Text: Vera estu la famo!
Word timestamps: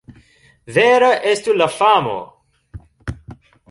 Vera 0.77 1.11
estu 1.33 1.57
la 1.59 1.69
famo! 1.77 2.19